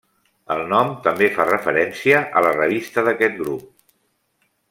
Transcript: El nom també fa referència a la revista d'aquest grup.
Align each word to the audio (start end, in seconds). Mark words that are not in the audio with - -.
El 0.53 0.61
nom 0.69 0.93
també 1.07 1.27
fa 1.35 1.45
referència 1.49 2.23
a 2.41 2.43
la 2.47 2.55
revista 2.57 3.05
d'aquest 3.09 3.39
grup. 3.45 3.71